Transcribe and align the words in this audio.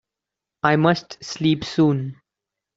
I 0.63 0.77
must 0.77 1.23
sleep 1.23 1.63
soon. 1.63 2.19